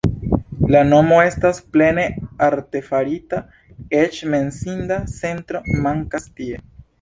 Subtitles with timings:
[0.75, 2.05] La nomo estas plene
[2.47, 3.43] artefarita,
[4.01, 6.65] eĉ menciinda centro mankas tie.